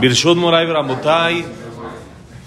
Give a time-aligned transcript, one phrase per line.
[0.00, 1.44] Birshut Moray Bramotay.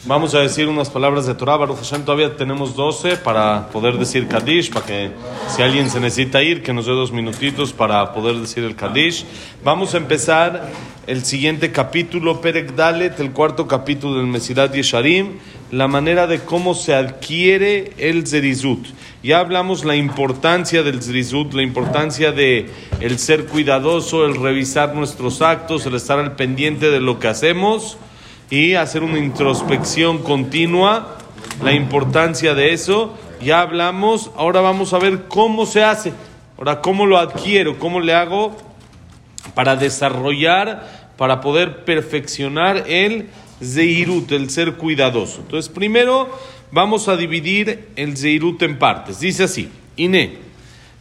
[0.05, 1.55] Vamos a decir unas palabras de Torah.
[1.55, 5.11] Baruch Hashem, todavía tenemos 12 para poder decir Kaddish, para que
[5.47, 9.25] si alguien se necesita ir, que nos dé dos minutitos para poder decir el Kaddish.
[9.63, 10.69] Vamos a empezar
[11.07, 15.39] el siguiente capítulo, Perek Dalet, el cuarto capítulo del Mesirat Yesharim,
[15.73, 18.85] la manera de cómo se adquiere el Zerizut.
[19.23, 22.69] Ya hablamos la importancia del Zerizut, la importancia de
[22.99, 27.97] el ser cuidadoso, el revisar nuestros actos, el estar al pendiente de lo que hacemos
[28.51, 31.17] y hacer una introspección continua,
[31.63, 33.17] la importancia de eso.
[33.41, 36.13] Ya hablamos, ahora vamos a ver cómo se hace,
[36.59, 38.55] ahora cómo lo adquiero, cómo le hago
[39.55, 43.29] para desarrollar, para poder perfeccionar el
[43.62, 45.40] Zeirut, el ser cuidadoso.
[45.40, 46.28] Entonces, primero
[46.70, 49.20] vamos a dividir el Zeirut en partes.
[49.20, 50.38] Dice así, Ine,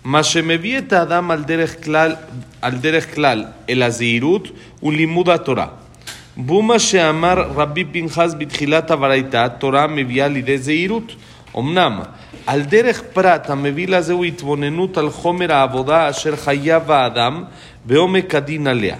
[0.04, 1.78] Mashemevieta Adam al derech
[3.14, 5.88] klal el Zeirut, ulimuda Torah.
[6.40, 11.16] בומה שאמר רבי פנחס בתחילת הברייתא, תורה מביאה לידי זהירות.
[11.58, 12.00] אמנם,
[12.46, 17.44] על דרך פרט המביא לזה הוא התבוננות על חומר העבודה אשר חייב האדם
[17.86, 18.96] בעומק הדין עליה.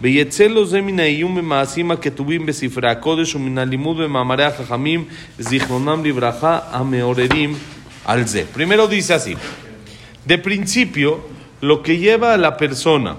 [0.00, 5.04] ויצא לו זה מן האיום במעשים הכתובים בספרי הקודש ומן הלימוד במאמרי החכמים,
[5.38, 7.54] זיכרונם לברכה, המעוררים
[8.04, 8.44] על זה.
[8.54, 9.36] Primero dice así,
[10.26, 11.20] de principio,
[11.60, 13.16] lo que lleva a la persona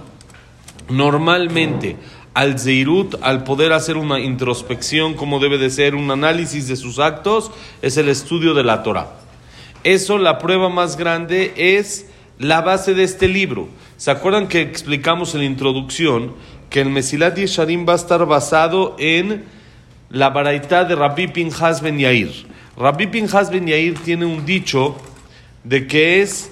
[0.89, 1.95] normalmente
[2.33, 6.99] al Zeirut, al poder hacer una introspección como debe de ser, un análisis de sus
[6.99, 9.17] actos, es el estudio de la Torah.
[9.83, 12.07] Eso, la prueba más grande, es
[12.39, 13.67] la base de este libro.
[13.97, 16.33] ¿Se acuerdan que explicamos en la introducción
[16.70, 19.44] que el Mesilat Yesharim va a estar basado en
[20.10, 22.46] la baraita de Rabbi Pinhas Ben Yair?
[22.76, 24.96] Rabbi Pinhas Ben Yair tiene un dicho
[25.64, 26.50] de que es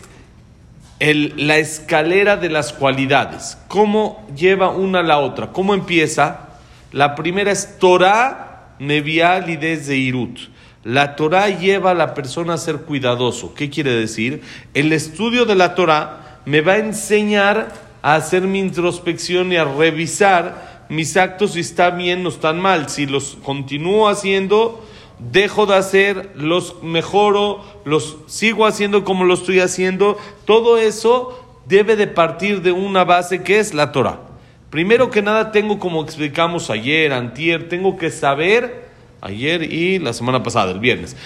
[1.01, 3.59] la escalera de las cualidades.
[3.69, 5.53] ¿Cómo lleva una a la otra?
[5.53, 6.49] ¿Cómo empieza?
[6.93, 10.39] La primera es Torah Nevial y de Irut.
[10.85, 13.55] La Torah lleva a la persona a ser cuidadoso.
[13.55, 14.43] ¿Qué quiere decir?
[14.75, 17.73] El estudio de la Torah me va a enseñar
[18.05, 22.91] a hacer mi introspección y a revisar mis actos si están bien o están mal.
[22.91, 24.85] Si los continúo haciendo,
[25.19, 31.97] dejo de hacer, los mejoro, los sigo haciendo como lo estoy haciendo, todo eso debe
[31.97, 34.21] de partir de una base que es la Torah.
[34.69, 38.85] Primero que nada tengo, como explicamos ayer, antier, tengo que saber,
[39.23, 41.17] ayer y la semana pasada, el viernes,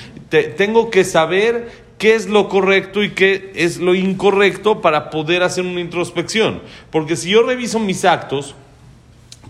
[0.56, 5.64] tengo que saber qué es lo correcto y qué es lo incorrecto para poder hacer
[5.64, 6.62] una introspección.
[6.91, 8.54] Porque si yo reviso mis actos,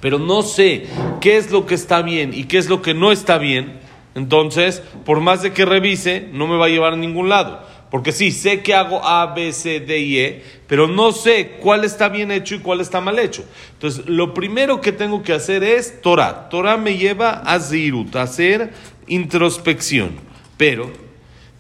[0.01, 0.87] pero no sé
[1.21, 3.79] qué es lo que está bien y qué es lo que no está bien,
[4.15, 7.61] entonces, por más de que revise, no me va a llevar a ningún lado.
[7.91, 11.85] Porque sí, sé que hago A, B, C, D y E, pero no sé cuál
[11.85, 13.45] está bien hecho y cuál está mal hecho.
[13.75, 16.49] Entonces, lo primero que tengo que hacer es Torah.
[16.51, 18.73] Torah me lleva a Zirut, a hacer
[19.07, 20.11] introspección.
[20.59, 20.91] Pero,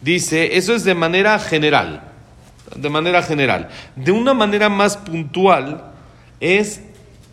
[0.00, 2.02] dice, eso es de manera general.
[2.76, 3.68] De manera general.
[3.96, 5.92] De una manera más puntual,
[6.40, 6.82] es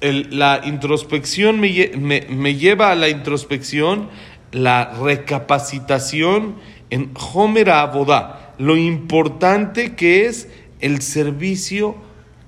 [0.02, 4.10] la introspección, me, me lleva a la introspección
[4.52, 6.56] la recapacitación
[6.90, 10.48] en Homer Abodá, lo importante que es
[10.80, 11.96] el servicio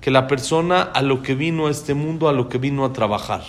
[0.00, 2.92] que la persona a lo que vino a este mundo, a lo que vino a
[2.92, 3.42] trabajar.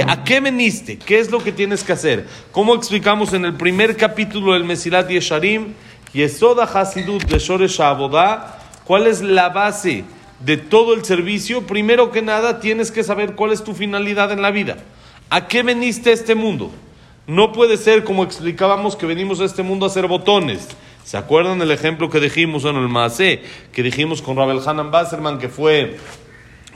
[0.00, 0.98] ¿A qué veniste?
[0.98, 2.26] ¿Qué es lo que tienes que hacer?
[2.50, 5.74] Como explicamos en el primer capítulo del Mesilat Yesharim,
[6.14, 7.78] Yesoda Hasidut de Shoresh
[8.84, 10.04] ¿cuál es la base
[10.40, 11.66] de todo el servicio?
[11.66, 14.78] Primero que nada, tienes que saber cuál es tu finalidad en la vida.
[15.28, 16.70] ¿A qué veniste a este mundo?
[17.26, 20.68] No puede ser como explicábamos que venimos a este mundo a hacer botones.
[21.04, 23.42] ¿Se acuerdan el ejemplo que dijimos en el Maasé?
[23.72, 25.98] Que dijimos con Rabel Hanan Basserman que fue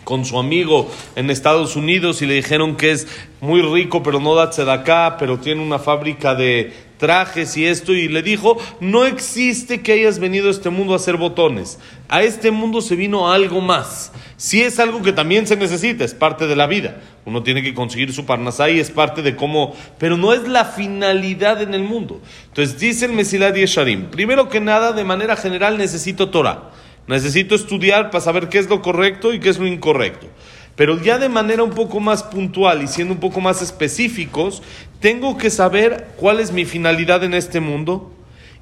[0.07, 3.09] con su amigo en Estados Unidos y le dijeron que es
[3.41, 8.07] muy rico pero no da acá, pero tiene una fábrica de trajes y esto y
[8.07, 12.53] le dijo, no existe que hayas venido a este mundo a hacer botones, a este
[12.53, 14.13] mundo se vino algo más.
[14.37, 17.01] Si es algo que también se necesita, es parte de la vida.
[17.25, 20.67] Uno tiene que conseguir su parnasá y es parte de cómo, pero no es la
[20.67, 22.21] finalidad en el mundo.
[22.47, 26.71] Entonces dice el Mesilad Yesharim, primero que nada, de manera general necesito Torah.
[27.09, 30.27] Necesito estudiar para saber qué es lo correcto y qué es lo incorrecto.
[30.75, 34.63] Pero ya de manera un poco más puntual y siendo un poco más específicos,
[35.01, 38.13] tengo que saber cuál es mi finalidad en este mundo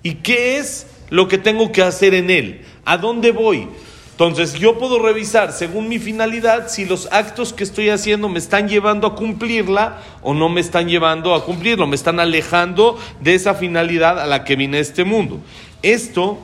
[0.03, 2.61] y qué es lo que tengo que hacer en él.
[2.85, 3.69] ¿A dónde voy?
[4.13, 8.69] Entonces yo puedo revisar según mi finalidad si los actos que estoy haciendo me están
[8.69, 13.55] llevando a cumplirla o no me están llevando a cumplirlo, me están alejando de esa
[13.55, 15.41] finalidad a la que vine a este mundo.
[15.83, 16.39] Esto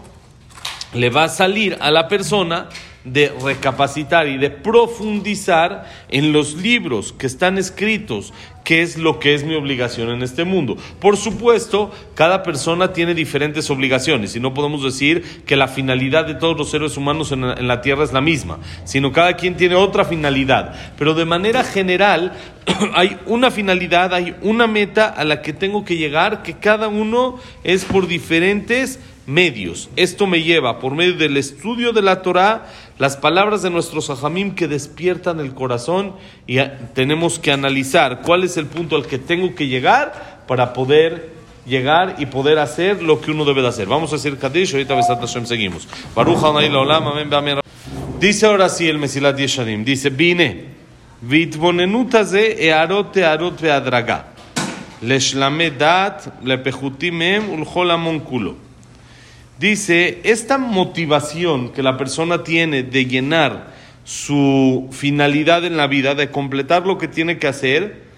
[0.95, 2.69] le va a salir a la persona
[3.05, 8.33] de recapacitar y de profundizar en los libros que están escritos
[8.65, 10.77] qué es lo que es mi obligación en este mundo.
[11.01, 16.35] Por supuesto, cada persona tiene diferentes obligaciones y no podemos decir que la finalidad de
[16.35, 19.57] todos los seres humanos en la, en la tierra es la misma, sino cada quien
[19.57, 20.75] tiene otra finalidad.
[20.99, 22.33] Pero de manera general
[22.95, 27.39] hay una finalidad, hay una meta a la que tengo que llegar, que cada uno
[27.65, 29.89] es por diferentes medios.
[29.97, 32.67] Esto me lleva, por medio del estudio de la Torah,
[32.99, 36.15] las palabras de nuestros ajamim que despiertan el corazón
[36.47, 36.59] y
[36.95, 41.31] tenemos que analizar cuál es el punto al que tengo que llegar para poder
[41.67, 43.87] llegar y poder hacer lo que uno debe de hacer.
[43.87, 45.87] Vamos a decir Kadish, ahorita Besat Hashem seguimos.
[46.15, 46.39] Baruch
[48.21, 50.65] Dice ahora sí el Mesilat Yesharim, dice, vine,
[52.59, 54.27] earot veadraga,
[55.01, 58.57] leshlame dat lepechutim em ulchol amon kulo.
[59.59, 63.73] Dice, esta motivación que la persona tiene de llenar
[64.05, 68.10] su finalidad en la vida, de completar lo que tiene que hacer,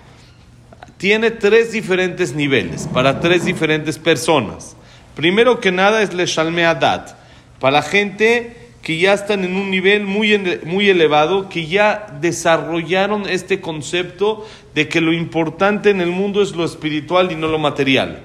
[1.02, 4.76] tiene tres diferentes niveles para tres diferentes personas.
[5.16, 7.16] Primero que nada es le adat,
[7.58, 13.60] para gente que ya están en un nivel muy, muy elevado, que ya desarrollaron este
[13.60, 14.46] concepto
[14.76, 18.22] de que lo importante en el mundo es lo espiritual y no lo material.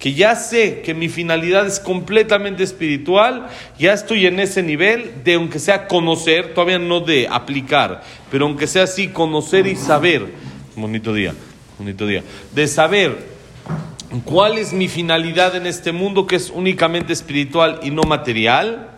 [0.00, 3.46] Que ya sé que mi finalidad es completamente espiritual,
[3.78, 8.66] ya estoy en ese nivel de aunque sea conocer, todavía no de aplicar, pero aunque
[8.66, 10.26] sea así, conocer y saber,
[10.74, 11.32] bonito día,
[11.78, 13.38] bonito día, de saber
[14.24, 18.90] cuál es mi finalidad en este mundo que es únicamente espiritual y no material,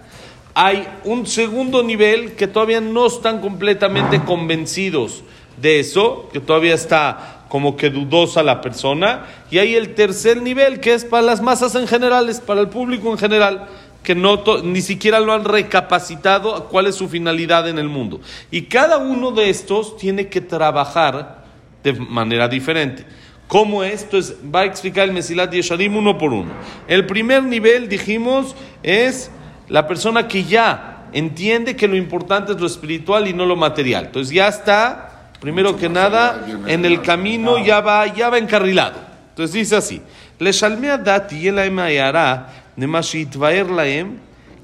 [0.54, 5.22] hay un segundo nivel que todavía no están completamente convencidos
[5.60, 9.26] de eso, que todavía está como que dudosa la persona.
[9.50, 12.68] Y hay el tercer nivel, que es para las masas en general, es para el
[12.68, 13.68] público en general,
[14.02, 18.20] que no ni siquiera lo han recapacitado a cuál es su finalidad en el mundo.
[18.50, 21.39] Y cada uno de estos tiene que trabajar
[21.82, 23.04] de manera diferente.
[23.48, 24.36] ¿Cómo esto es?
[24.54, 26.50] Va a explicar el Mesilat Yesharim uno por uno.
[26.86, 29.30] El primer nivel, dijimos, es
[29.68, 34.06] la persona que ya entiende que lo importante es lo espiritual y no lo material.
[34.06, 35.10] Entonces ya está
[35.40, 39.00] Primero que nada, en el camino ya va, ya va encarrilado.
[39.30, 40.02] Entonces dice así:
[40.38, 44.18] Le shalmea dat yelaem ayara nemashi itvaer laem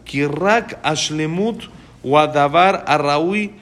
[0.04, 1.64] kirak ashlemut
[2.04, 3.52] wadavar araui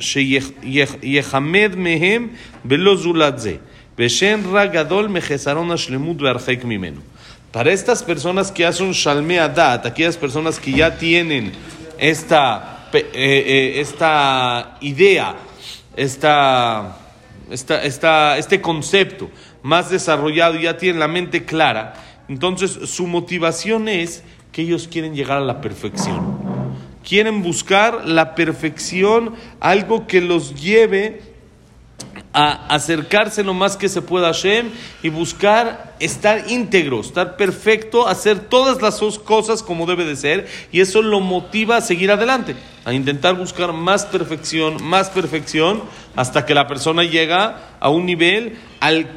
[0.00, 2.28] שיחמד מהם
[2.64, 3.56] ולא זולת זה,
[3.98, 7.00] ושאין רע גדול מחסרון השלמות והרחק ממנו.
[7.52, 11.52] Para estas personas que hacen shalmea dat, aquellas personas que ya tienen
[11.98, 15.34] esta, eh, eh, esta idea
[15.96, 16.96] esta,
[17.50, 19.30] esta, esta, este concepto
[19.62, 21.94] más desarrollado y ya tienen la mente clara,
[22.28, 26.45] entonces su motivación es que ellos quieren llegar a la perfección.
[27.07, 31.21] Quieren buscar la perfección, algo que los lleve
[32.33, 34.71] a acercarse lo más que se pueda a Hashem
[35.01, 40.81] y buscar estar íntegro, estar perfecto, hacer todas las cosas como debe de ser y
[40.81, 45.83] eso lo motiva a seguir adelante, a intentar buscar más perfección, más perfección
[46.17, 49.07] hasta que la persona llega a un nivel al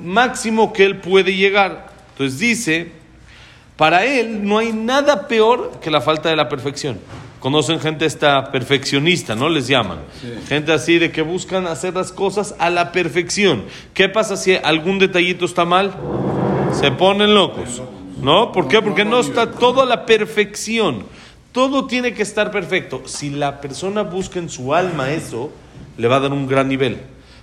[0.00, 1.88] máximo que él puede llegar.
[2.12, 2.92] Entonces dice,
[3.76, 7.00] para él no hay nada peor que la falta de la perfección
[7.42, 9.48] conocen gente esta perfeccionista, ¿no?
[9.48, 9.98] Les llaman.
[10.48, 13.64] Gente así de que buscan hacer las cosas a la perfección.
[13.94, 15.92] ¿Qué pasa si algún detallito está mal?
[16.72, 17.82] Se ponen locos.
[18.20, 18.52] ¿No?
[18.52, 18.80] ¿Por qué?
[18.80, 21.02] Porque no está todo a la perfección.
[21.50, 23.02] Todo tiene que estar perfecto.
[23.06, 25.50] Si la persona busca en su alma eso,
[25.98, 27.00] le va a dar un gran nivel.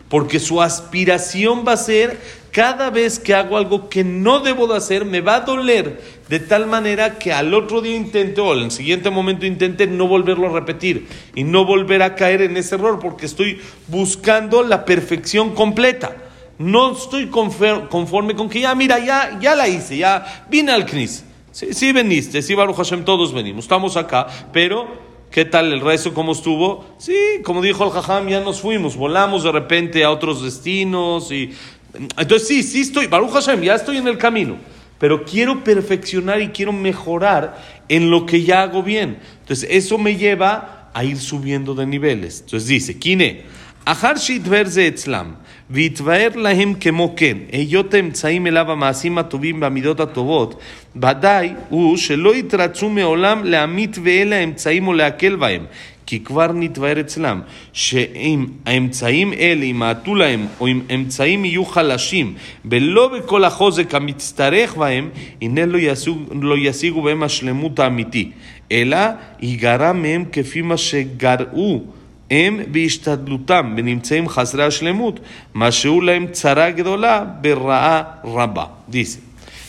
[0.08, 4.77] Porque su aspiración va a ser cada vez que hago algo que no debo de
[4.77, 8.72] hacer, me va a doler de tal manera que al otro día intente o al
[8.72, 13.00] siguiente momento intente no volverlo a repetir y no volver a caer en ese error
[13.00, 16.15] porque estoy buscando la perfección completa.
[16.58, 21.25] No estoy conforme con que ya, mira, ya, ya la hice, ya vine al CNIS.
[21.51, 26.15] Sí, sí veniste, sí, Baruch Hashem, todos venimos, estamos acá, pero ¿Qué tal el rezo?
[26.15, 26.86] ¿Cómo estuvo?
[26.98, 31.53] Sí, como dijo el Jajam, ya nos fuimos, volamos de repente a otros destinos y
[31.93, 34.58] entonces sí, sí estoy, Baruch Hashem, ya estoy en el camino,
[35.00, 39.19] pero quiero perfeccionar y quiero mejorar en lo que ya hago bien.
[39.41, 42.41] Entonces eso me lleva a ir subiendo de niveles.
[42.41, 43.43] Entonces dice, Kine,
[43.86, 44.17] Ahar
[44.48, 50.60] verze etzlam, vitvaer lahem kemoken, eyotem tzaim elava maasim atuvim bamidot atovot,
[50.93, 55.67] badai u shelo yitratzu meolam leamit ve'ela emtzaim o leakel bahem,
[56.09, 57.40] כי כבר נתבהר אצלם
[57.73, 65.09] שאם האמצעים אלה ימעטו להם או אם אמצעים יהיו חלשים ולא בכל החוזק המצטרך בהם,
[65.42, 68.30] הנה לא, ישיג, לא ישיגו בהם השלמות האמיתי,
[68.73, 68.99] אלא
[69.40, 71.85] ייגרע מהם כפי מה שגרעו
[72.30, 75.21] הם בהשתדלותם ונמצאים חסרי השלמות,
[75.54, 78.64] משהו להם צרה גדולה ברעה רבה.
[78.90, 79.18] Dice,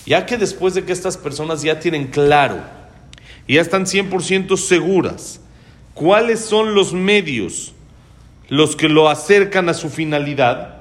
[0.07, 2.59] ya que después de que estas personas ya tienen claro,
[3.47, 5.39] ya están 100% seguras,
[5.94, 7.72] cuáles son los medios,
[8.48, 10.76] los que lo acercan a su finalidad,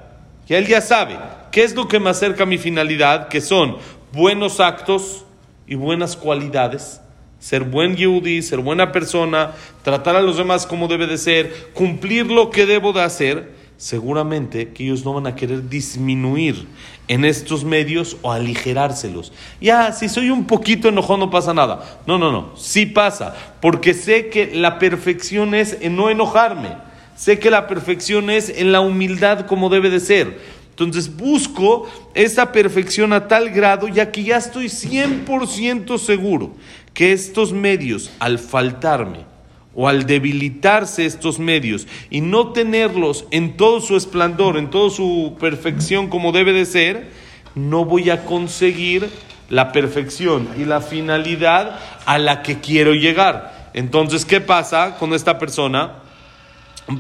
[0.48, 1.18] que él ya sabe,
[1.52, 3.28] ¿qué es lo que me acerca a mi finalidad?
[3.28, 3.78] Que son
[4.12, 5.26] buenos actos
[5.68, 7.02] y buenas cualidades.
[7.40, 9.52] Ser buen yehudi, ser buena persona,
[9.84, 14.74] tratar a los demás como debe de ser, cumplir lo que debo de hacer, seguramente
[14.74, 16.68] que ellos no van a querer disminuir
[17.08, 19.32] en estos medios o aligerárselos.
[19.62, 22.02] Ya, si soy un poquito enojado no pasa nada.
[22.06, 26.76] No, no, no, sí pasa, porque sé que la perfección es en no enojarme,
[27.16, 30.40] sé que la perfección es en la humildad como debe de ser.
[30.72, 36.52] Entonces busco esa perfección a tal grado ya que ya estoy 100% seguro
[36.94, 39.39] que estos medios, al faltarme
[39.82, 45.38] o al debilitarse estos medios y no tenerlos en todo su esplendor, en toda su
[45.40, 47.12] perfección como debe de ser,
[47.56, 49.10] no voy a conseguir
[49.48, 53.70] la perfección y la finalidad a la que quiero llegar.
[53.74, 56.00] Entonces, ¿qué pasa con esta persona?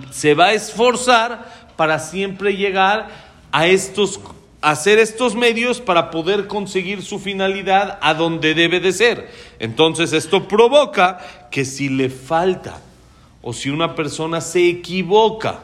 [0.09, 3.09] Se va a esforzar para siempre llegar
[3.51, 4.21] a estos
[4.62, 9.30] hacer estos medios para poder conseguir su finalidad a donde debe de ser.
[9.60, 12.82] Entonces esto provoca que si le falta
[13.42, 15.62] o si una persona se equivoca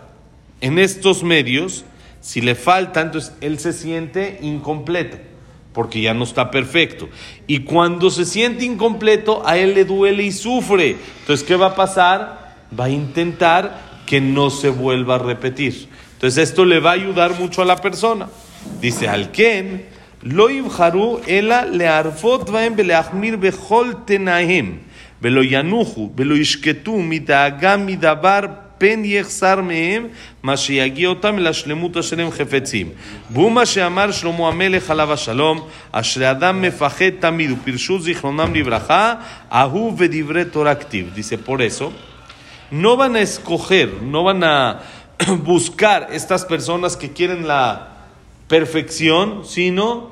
[0.62, 1.84] en estos medios,
[2.22, 5.18] si le falta, entonces él se siente incompleto,
[5.74, 7.10] porque ya no está perfecto.
[7.48, 10.96] Y cuando se siente incompleto, a él le duele y sufre.
[11.20, 12.56] Entonces, ¿qué va a pasar?
[12.78, 15.90] Va a intentar que no se vuelva a repetir.
[16.14, 18.30] Entonces, esto le va a ayudar mucho a la persona.
[18.81, 19.83] Dice, al ken,
[20.23, 24.79] lo yibharu ela learfot vaem beleachmir bechol tenahem,
[25.21, 30.07] velo yanuchu, velo ishketu midaaga midabar פן יחסר מהם,
[30.43, 32.89] מה שיגיע אותם אל השלמות אשר הם חפצים.
[33.31, 39.15] והוא מה שאמר שלמה המלך עליו השלום, אשר אדם מפחד תמיד ופרשו זיכרונם לברכה,
[39.51, 41.13] ההוא ודברי תורה כתיב.
[41.17, 41.93] Dice, por eso,
[42.73, 44.81] no van a escoger, no van a
[45.45, 47.94] buscar estas personas que quieren la
[48.48, 50.12] perfección, sino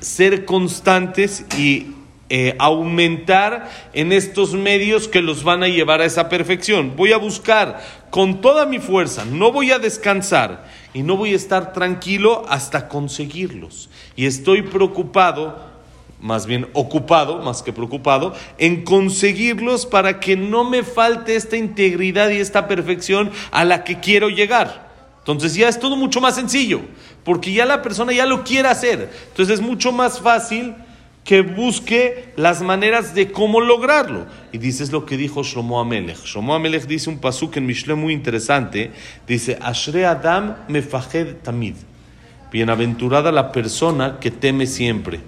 [0.00, 1.94] ser constantes y
[2.30, 6.94] eh, aumentar en estos medios que los van a llevar a esa perfección.
[6.94, 11.36] Voy a buscar con toda mi fuerza, no voy a descansar y no voy a
[11.36, 13.88] estar tranquilo hasta conseguirlos.
[14.14, 15.58] Y estoy preocupado,
[16.20, 22.28] más bien ocupado, más que preocupado, en conseguirlos para que no me falte esta integridad
[22.28, 24.88] y esta perfección a la que quiero llegar.
[25.20, 26.80] Entonces ya es todo mucho más sencillo,
[27.28, 29.10] porque ya la persona ya lo quiere hacer.
[29.28, 30.74] Entonces es mucho más fácil
[31.24, 34.24] que busque las maneras de cómo lograrlo.
[34.50, 36.24] Y dices lo que dijo Shlomo Amelech.
[36.24, 38.92] Shlomo Amelech dice un pasuk en Mishle muy interesante.
[39.26, 41.74] Dice, Ashre Adam mefajed tamid.
[42.50, 45.20] Bienaventurada la persona que teme siempre.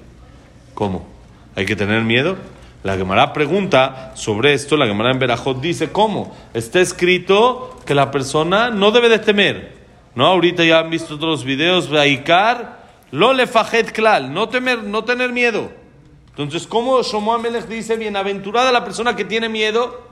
[0.72, 1.06] ¿Cómo?
[1.54, 2.38] ¿Hay que tener miedo?
[2.82, 6.34] La Gemara pregunta sobre esto, la Gemara en Berajot dice, ¿cómo?
[6.54, 9.79] Está escrito que la persona no debe de temer.
[10.14, 15.04] No, ahorita ya han visto los videos, Vaikar, lo le fajet klal, no temer, no
[15.04, 15.70] tener miedo.
[16.30, 20.08] Entonces, ¿cómo Shomo Amelech dice, bienaventurada la persona que tiene miedo?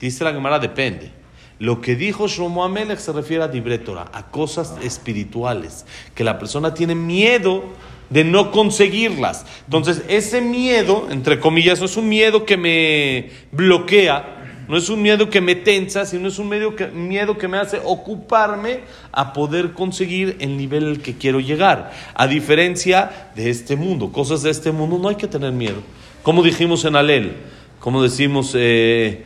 [0.00, 1.12] Dice la Gemara, depende.
[1.58, 6.72] Lo que dijo Shlomo Amelech se refiere a Dibretora, a cosas espirituales, que la persona
[6.72, 7.64] tiene miedo
[8.10, 9.44] de no conseguirlas.
[9.64, 14.37] Entonces, ese miedo, entre comillas, es un miedo que me bloquea,
[14.68, 17.56] no es un miedo que me tensa, sino es un miedo que, miedo que me
[17.56, 21.90] hace ocuparme a poder conseguir el nivel al que quiero llegar.
[22.14, 25.82] A diferencia de este mundo, cosas de este mundo no hay que tener miedo.
[26.22, 27.36] Como dijimos en Alel,
[27.80, 29.24] como decimos, eh,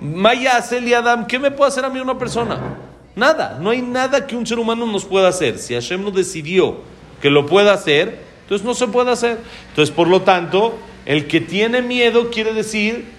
[0.00, 2.78] Maya Adam, ¿qué me puede hacer a mí una persona?
[3.14, 5.58] Nada, no hay nada que un ser humano nos pueda hacer.
[5.58, 6.78] Si Hashem no decidió
[7.20, 9.38] que lo pueda hacer, entonces no se puede hacer.
[9.70, 13.16] Entonces, por lo tanto, el que tiene miedo quiere decir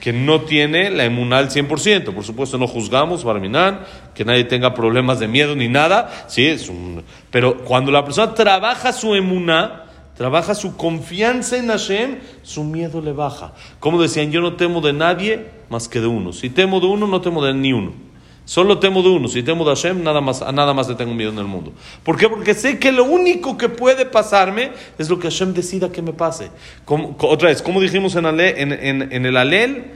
[0.00, 2.14] que no tiene la emuná al 100%.
[2.14, 3.80] Por supuesto, no juzgamos, Barminan,
[4.14, 6.26] que nadie tenga problemas de miedo ni nada.
[6.28, 7.02] Sí, es un...
[7.30, 9.84] Pero cuando la persona trabaja su emuná,
[10.16, 13.54] trabaja su confianza en Hashem, su miedo le baja.
[13.80, 16.32] Como decían, yo no temo de nadie más que de uno.
[16.32, 18.07] Si temo de uno, no temo de ni uno.
[18.48, 19.28] Solo temo de uno.
[19.28, 21.70] Si temo de Hashem, nada más, nada más le tengo miedo en el mundo.
[22.02, 22.30] ¿Por qué?
[22.30, 26.14] Porque sé que lo único que puede pasarme es lo que Hashem decida que me
[26.14, 26.50] pase.
[26.86, 29.90] otra vez, como dijimos en, el Alel,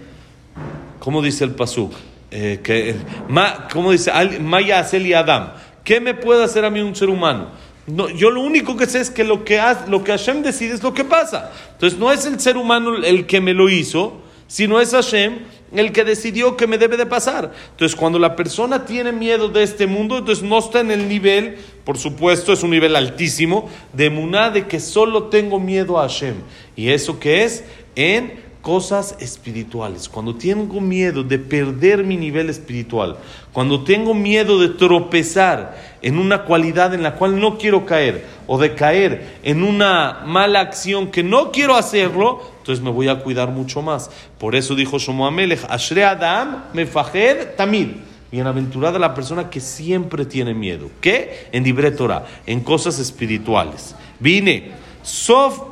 [0.98, 1.94] ¿cómo dice el Pasuk?
[2.30, 2.94] Eh, que,
[3.26, 4.12] ma, ¿Cómo dice?
[4.40, 5.54] Maya Aseli Adam.
[5.82, 7.48] ¿Qué me puede hacer a mí un ser humano?
[7.86, 10.82] No, yo lo único que sé es que lo que, lo que Hashem decide es
[10.82, 11.52] lo que pasa.
[11.72, 15.38] Entonces no es el ser humano el que me lo hizo, sino es Hashem
[15.78, 17.52] el que decidió que me debe de pasar.
[17.70, 21.58] Entonces, cuando la persona tiene miedo de este mundo, entonces no está en el nivel,
[21.84, 26.34] por supuesto, es un nivel altísimo, de muná de que solo tengo miedo a Hashem.
[26.76, 27.64] ¿Y eso qué es?
[27.94, 33.18] En cosas espirituales, cuando tengo miedo de perder mi nivel espiritual,
[33.52, 38.58] cuando tengo miedo de tropezar en una cualidad en la cual no quiero caer o
[38.58, 43.50] de caer en una mala acción que no quiero hacerlo, entonces me voy a cuidar
[43.50, 44.10] mucho más.
[44.38, 47.88] Por eso dijo Shomo Amelech, Ashre Adam mefajed tamid.
[48.30, 50.88] Bienaventurada la persona que siempre tiene miedo.
[51.02, 51.48] ¿Qué?
[51.52, 53.94] En Dibre Torah, en cosas espirituales.
[54.20, 54.70] Vine,
[55.02, 55.71] Sof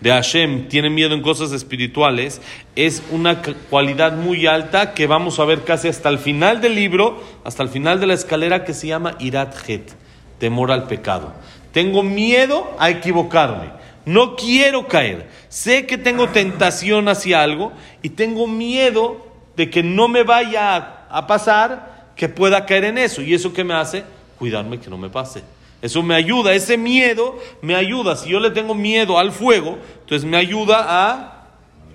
[0.00, 2.40] de Hashem tiene miedo en cosas espirituales,
[2.74, 7.22] es una cualidad muy alta que vamos a ver casi hasta el final del libro,
[7.44, 9.92] hasta el final de la escalera que se llama Irat Het,
[10.38, 11.32] temor al pecado.
[11.72, 13.70] Tengo miedo a equivocarme,
[14.04, 17.72] no quiero caer, sé que tengo tentación hacia algo
[18.02, 19.26] y tengo miedo
[19.56, 23.22] de que no me vaya a pasar que pueda caer en eso.
[23.22, 24.04] ¿Y eso qué me hace?
[24.38, 25.42] Cuidarme que no me pase.
[25.82, 28.16] Eso me ayuda, ese miedo me ayuda.
[28.16, 31.36] Si yo le tengo miedo al fuego, entonces me ayuda a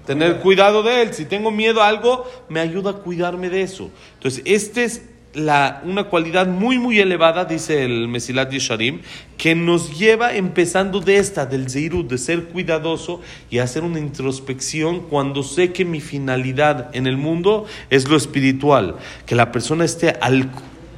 [0.05, 1.13] tener cuidado de él.
[1.13, 3.89] Si tengo miedo a algo, me ayuda a cuidarme de eso.
[4.15, 9.01] Entonces, esta es la, una cualidad muy, muy elevada, dice el Mesilat Yesharim,
[9.37, 15.01] que nos lleva empezando de esta, del Zeirut, de ser cuidadoso y hacer una introspección
[15.01, 18.95] cuando sé que mi finalidad en el mundo es lo espiritual.
[19.25, 20.49] Que la persona esté al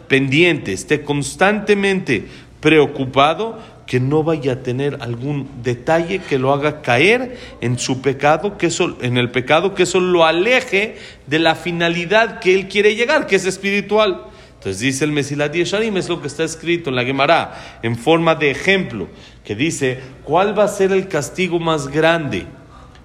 [0.07, 2.27] pendiente, esté constantemente
[2.63, 8.57] preocupado que no vaya a tener algún detalle que lo haga caer en su pecado,
[8.57, 10.95] que eso, en el pecado, que eso lo aleje
[11.27, 14.27] de la finalidad que él quiere llegar, que es espiritual.
[14.53, 18.35] Entonces dice el Mesilat Yesharim, es lo que está escrito en la Gemara, en forma
[18.35, 19.09] de ejemplo,
[19.43, 22.45] que dice, ¿cuál va a ser el castigo más grande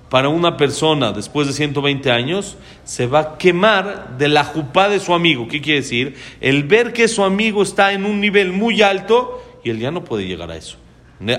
[0.09, 2.57] para una persona después de 120 años?
[2.85, 5.49] Se va a quemar de la jupá de su amigo.
[5.49, 6.15] ¿Qué quiere decir?
[6.41, 10.03] El ver que su amigo está en un nivel muy alto, y él ya no
[10.03, 10.79] puede llegar a eso.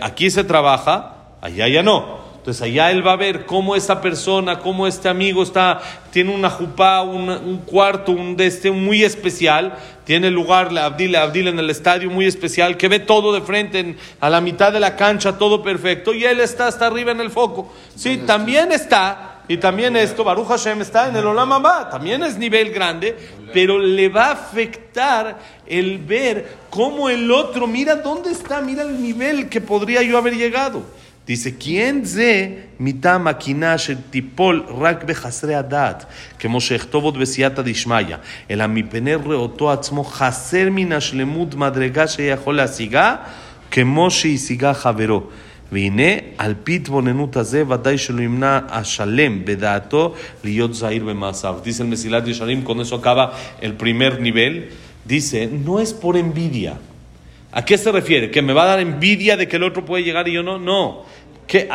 [0.01, 2.19] Aquí se trabaja, allá ya no.
[2.37, 6.51] Entonces allá él va a ver cómo esta persona, cómo este amigo está, tiene una
[6.51, 9.73] jupá, un, cuarto, un de este muy especial,
[10.05, 13.95] tiene lugar, la Abdil, Abdil en el estadio muy especial, que ve todo de frente,
[14.19, 17.31] a la mitad de la cancha, todo perfecto, y él está hasta arriba en el
[17.31, 17.73] foco.
[17.95, 22.37] Sí, también está, y también esto, Baruch Hashem está en el Olam Abba, también es
[22.37, 23.17] nivel grande,
[23.51, 29.01] pero le va a afectar el ver cómo el otro, mira dónde está, mira el
[29.01, 30.83] nivel que podría yo haber llegado.
[31.25, 33.75] Dice, ¿quién ze mita maquina
[34.11, 36.03] tipol rak behasre adat?
[36.37, 38.21] Que Moshe Echtovot besiata dishmaya.
[38.47, 43.25] El amipener reotó atzmo haser minashlemut madrega sheyahol asiga,
[43.71, 45.29] que Moshe isiga javero.
[45.72, 50.14] והנה, על פי התבוננות הזה, ודאי שלא ימנע השלם בדעתו
[50.44, 51.56] להיות זהיר במעשיו.
[51.64, 54.68] Dice el Mesilat Yesharim, con eso acaba el primer nivel.
[55.04, 56.78] Dice, no es por envidia.
[57.52, 58.30] ¿A qué se refiere?
[58.30, 60.58] ¿Que me va a dar envidia de que el otro puede llegar y yo no?
[60.58, 61.04] No.
[61.46, 61.68] ¿Qué,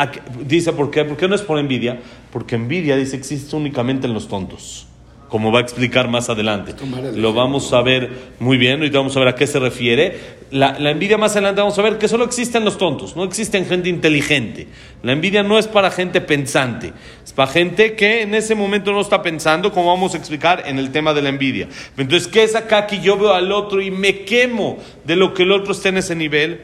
[0.46, 1.06] dice, ¿por qué?
[1.06, 2.00] ¿Por qué no es por envidia?
[2.32, 4.90] Porque envidia, dice, existe únicamente en los tontos
[5.35, 6.77] como va a explicar más adelante.
[7.17, 10.17] Lo vamos a ver muy bien, y vamos a ver a qué se refiere.
[10.53, 13.89] La, envidia más adelante vamos a ver que solo existen los tontos, no existen gente
[13.89, 14.69] inteligente.
[15.03, 16.93] La envidia no es para gente pensante,
[17.25, 20.79] es para gente que en ese momento no está pensando, como vamos a explicar en
[20.79, 21.67] el tema de la envidia.
[21.97, 25.43] Entonces, ¿qué es acá que yo veo al otro y me quemo de lo que
[25.43, 26.61] el otro esté en ese nivel?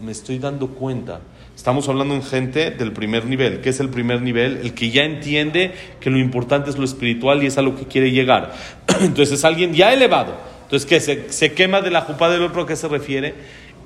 [0.00, 1.22] me estoy dando cuenta
[1.64, 3.62] Estamos hablando en gente del primer nivel.
[3.62, 4.58] ¿Qué es el primer nivel?
[4.62, 7.86] El que ya entiende que lo importante es lo espiritual y es a lo que
[7.86, 8.52] quiere llegar.
[9.00, 10.34] Entonces es alguien ya elevado.
[10.64, 11.00] Entonces, ¿qué?
[11.00, 13.32] Se, se quema de la jupa del otro, ¿a qué se refiere?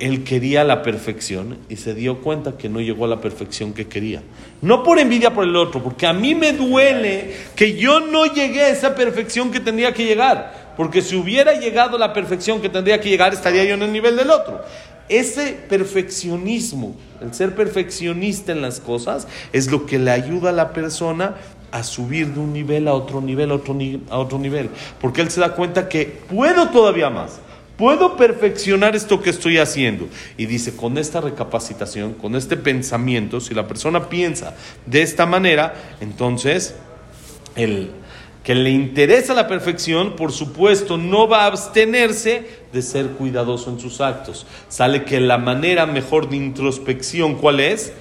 [0.00, 3.86] Él quería la perfección y se dio cuenta que no llegó a la perfección que
[3.86, 4.22] quería.
[4.60, 8.62] No por envidia por el otro, porque a mí me duele que yo no llegué
[8.62, 10.74] a esa perfección que tendría que llegar.
[10.76, 13.92] Porque si hubiera llegado a la perfección que tendría que llegar, estaría yo en el
[13.92, 14.64] nivel del otro.
[15.08, 20.72] Ese perfeccionismo, el ser perfeccionista en las cosas, es lo que le ayuda a la
[20.72, 21.36] persona
[21.70, 24.70] a subir de un nivel a otro nivel, a otro, nivel.
[25.00, 27.40] Porque él se da cuenta que puedo todavía más.
[27.76, 30.08] Puedo perfeccionar esto que estoy haciendo.
[30.36, 35.74] Y dice, con esta recapacitación, con este pensamiento, si la persona piensa de esta manera,
[36.00, 36.74] entonces
[37.54, 37.92] el,
[38.42, 43.80] que le interesa la perfección, por supuesto, no va a abstenerse de ser cuidadoso en
[43.80, 44.46] sus actos.
[44.68, 47.92] Sale que la manera mejor de introspección, ¿cuál es?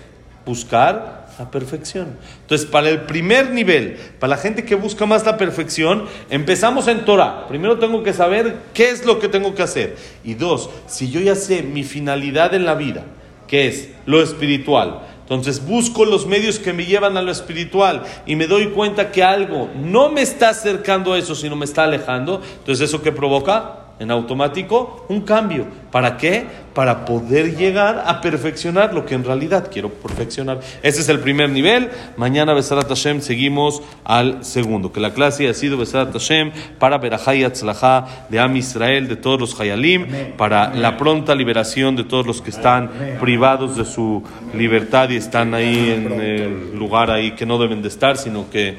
[0.45, 2.17] Buscar la perfección.
[2.41, 7.05] Entonces, para el primer nivel, para la gente que busca más la perfección, empezamos en
[7.05, 7.47] Torah.
[7.47, 9.97] Primero tengo que saber qué es lo que tengo que hacer.
[10.23, 13.03] Y dos, si yo ya sé mi finalidad en la vida,
[13.47, 18.37] que es lo espiritual, entonces busco los medios que me llevan a lo espiritual y
[18.37, 22.41] me doy cuenta que algo no me está acercando a eso, sino me está alejando.
[22.59, 25.65] Entonces eso que provoca en automático un cambio.
[25.91, 26.45] ¿Para qué?
[26.73, 30.59] Para poder llegar a perfeccionar lo que en realidad quiero perfeccionar.
[30.83, 31.89] Ese es el primer nivel.
[32.17, 34.91] Mañana, Besarat Hashem, seguimos al segundo.
[34.91, 39.39] Que la clase ha sido Besarat Hashem para Berajay Atzlajá de Am Israel, de todos
[39.39, 40.05] los Hayalim,
[40.37, 45.53] para la pronta liberación de todos los que están privados de su libertad y están
[45.53, 48.77] ahí en el lugar ahí que no deben de estar, sino que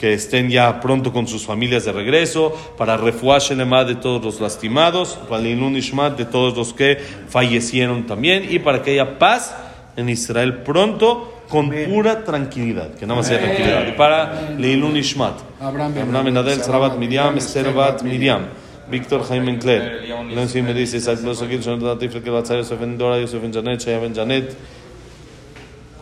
[0.00, 5.18] que estén ya pronto con sus familias de regreso, para refuash de todos los lastimados,
[5.28, 6.96] para Ishmat de todos los que
[7.28, 9.54] fallecieron también, y para que haya paz
[9.96, 13.86] en Israel pronto, con pura tranquilidad, que nada más sea tranquilidad.
[13.88, 18.46] Y para Leilun Ishmat, Abraham Benadel, Sarabat Miriam, Esther Bat Miriam.
[18.90, 20.02] Víctor Jaime Encler,
[20.34, 23.40] Nancy me dice, Isaac Blosa Jonathan Latif, que va a ser Yosef Ben Dora, Yosef
[23.40, 24.12] Ben Janet, Shaya Ben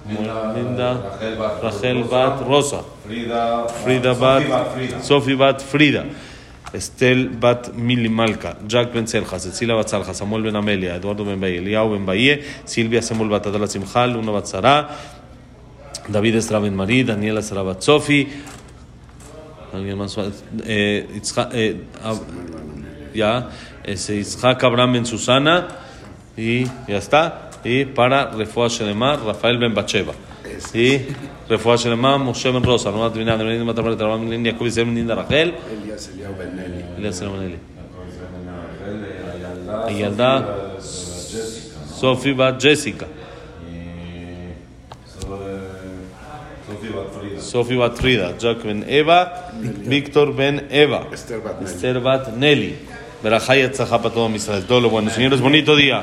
[0.08, 1.18] Linda,
[1.62, 4.42] Rachel Bat Rosa, Frida Bat,
[5.02, 6.04] Sophie Bat Frida,
[6.72, 11.58] Estel Bat Mili Malka, Jack Ben Selja, Cecilia Bat Samuel Ben Amelia, Eduardo Ben Baye,
[11.58, 14.88] Eliau Ben Baye, Silvia Samuel Bat Simjal, Luna Bat Sara,
[16.08, 18.28] David Estra Ben Marí, Daniela Bat Sofi,
[20.64, 21.06] eh,
[21.52, 21.76] eh,
[23.14, 23.50] ya,
[23.84, 25.68] ese Itzhak Abraham Susana,
[27.64, 28.68] y para Refuah
[29.24, 30.12] Rafael Ben Bacheva.
[30.74, 31.00] Y
[31.48, 35.54] Refuah Moshe Ben Rosa, Nomad Binan, Benedin Matamar, Tarabam Lin, Yacob Isem Lin, Rachel.
[35.82, 36.84] Elías Eliao Benelli.
[36.96, 37.58] Elías Eliao Benelli.
[39.86, 40.80] Ayalda.
[40.80, 43.06] Sofi Bat Jessica.
[47.38, 48.34] Sofi Bat Frida.
[48.38, 49.50] Jack Ben Eva.
[49.84, 51.06] Víctor Ben Eva.
[51.12, 52.76] Esther Bat Nelly.
[53.22, 54.64] Verajaya Tzajapa, todo Israel.
[54.64, 55.10] Todo lo bueno.
[55.10, 56.02] Señores, bonito día.